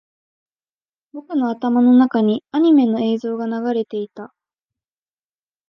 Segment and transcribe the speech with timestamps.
[1.13, 4.33] 僕の頭の中にアニメの映像が流れていた